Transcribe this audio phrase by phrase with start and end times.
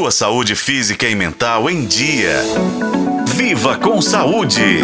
[0.00, 2.40] Sua saúde física e mental em dia.
[3.36, 4.80] Viva com saúde!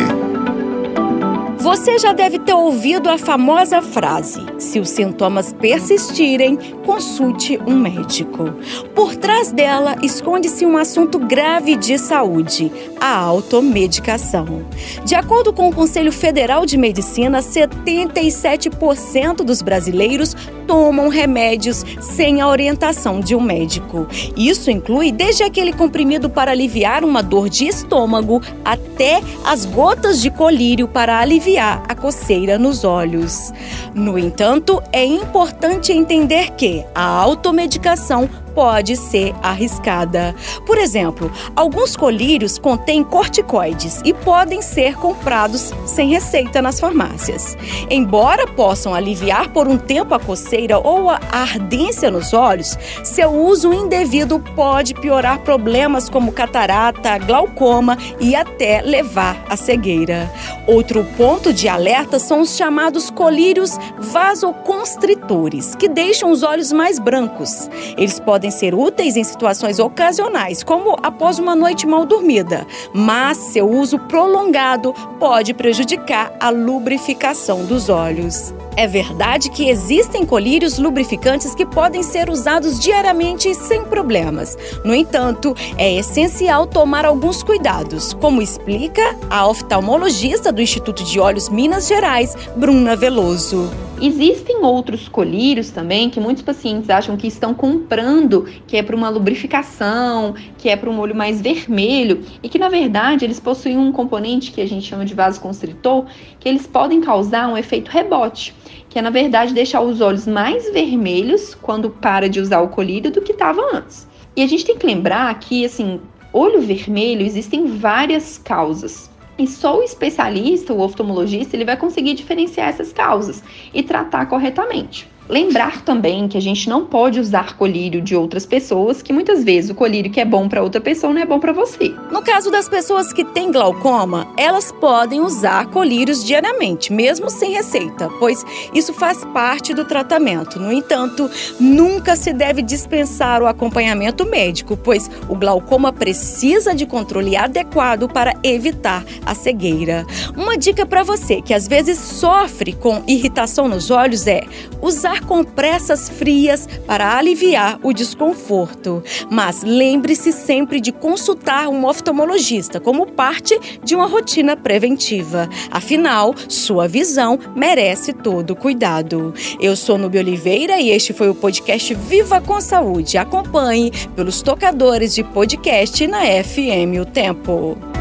[1.57, 8.53] Você já deve ter ouvido a famosa frase: se os sintomas persistirem, consulte um médico.
[8.95, 12.71] Por trás dela esconde-se um assunto grave de saúde:
[13.01, 14.67] a automedicação.
[15.03, 22.49] De acordo com o Conselho Federal de Medicina, 77% dos brasileiros tomam remédios sem a
[22.49, 24.07] orientação de um médico.
[24.37, 30.31] Isso inclui desde aquele comprimido para aliviar uma dor de estômago até as gotas de
[30.31, 33.53] colírio para aliviar a coceira nos olhos.
[33.95, 40.35] No entanto, é importante entender que a automedicação pode ser arriscada.
[40.65, 47.55] Por exemplo, alguns colírios contêm corticoides e podem ser comprados sem receita nas farmácias.
[47.91, 53.75] Embora possam aliviar por um tempo a coceira ou a ardência nos olhos, seu uso
[53.75, 60.33] indevido pode piorar problemas como catarata, glaucoma e até levar à cegueira.
[60.67, 67.69] Outro ponto de alerta são os chamados colírios vasoconstritores, que deixam os olhos mais brancos.
[67.99, 73.37] Eles podem podem ser úteis em situações ocasionais, como após uma noite mal dormida, mas
[73.37, 78.55] seu uso prolongado pode prejudicar a lubrificação dos olhos.
[78.77, 84.57] É verdade que existem colírios lubrificantes que podem ser usados diariamente sem problemas.
[84.85, 91.49] No entanto, é essencial tomar alguns cuidados, como explica a oftalmologista do Instituto de Olhos
[91.49, 93.86] Minas Gerais, Bruna Veloso.
[94.01, 99.09] Existem outros colírios também que muitos pacientes acham que estão comprando, que é para uma
[99.09, 103.91] lubrificação, que é para um olho mais vermelho, e que na verdade eles possuem um
[103.91, 106.05] componente que a gente chama de vasoconstritor,
[106.39, 108.55] que eles podem causar um efeito rebote
[108.97, 113.11] que é na verdade deixar os olhos mais vermelhos quando para de usar o colírio
[113.11, 114.09] do que estava antes.
[114.35, 116.01] E a gente tem que lembrar que, assim,
[116.33, 119.11] olho vermelho existem várias causas.
[119.39, 123.43] E só o especialista, o oftalmologista, ele vai conseguir diferenciar essas causas
[123.73, 125.09] e tratar corretamente.
[125.29, 129.71] Lembrar também que a gente não pode usar colírio de outras pessoas, que muitas vezes
[129.71, 131.93] o colírio que é bom para outra pessoa não é bom para você.
[132.13, 138.09] No caso das pessoas que têm glaucoma, elas podem usar colírios diariamente, mesmo sem receita,
[138.21, 140.61] pois isso faz parte do tratamento.
[140.61, 147.37] No entanto, nunca se deve dispensar o acompanhamento médico, pois o glaucoma precisa de controle
[147.37, 150.07] adequado para evitar a cegueira.
[150.37, 154.43] Uma dica para você que às vezes sofre com irritação nos olhos é
[154.81, 159.03] usar usar compressas frias para aliviar o desconforto.
[159.31, 165.49] Mas lembre-se sempre de consultar um oftalmologista como parte de uma rotina preventiva.
[165.71, 169.33] Afinal, sua visão merece todo cuidado.
[169.61, 173.19] Eu sou Nubia Oliveira e este foi o podcast Viva com Saúde.
[173.19, 177.96] Acompanhe pelos tocadores de podcast na FM O Tempo.